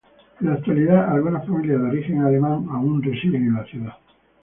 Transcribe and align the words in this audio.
En 0.39 0.47
la 0.47 0.53
actualidad 0.55 1.13
algunas 1.13 1.45
familias 1.45 1.79
de 1.79 1.89
origen 1.89 2.21
alemán 2.23 2.65
aún 2.71 3.03
residen 3.03 3.43
en 3.49 3.53
la 3.53 3.65
ciudad. 3.65 3.93